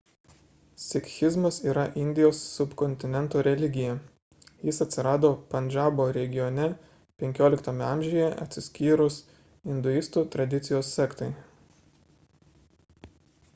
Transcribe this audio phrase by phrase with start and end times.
[0.83, 3.91] sikhizmas yra indijos subkontinento religija
[4.69, 6.65] jis atsirado pandžabo regione
[7.25, 9.17] 15 amžiuje atsiskyrus
[9.75, 11.29] induistų tradicijos sektai